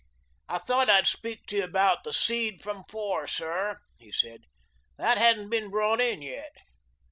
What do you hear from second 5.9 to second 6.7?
in yet."